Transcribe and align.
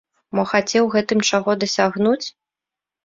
Мо 0.37 0.43
хацеў 0.53 0.89
гэтым 0.95 1.19
чаго 1.33 1.57
дасягнуць? 1.65 2.27